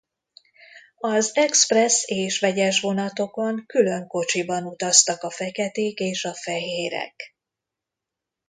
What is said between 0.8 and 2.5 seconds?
Az expressz és